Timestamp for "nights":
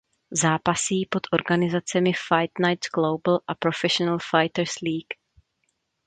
2.59-2.87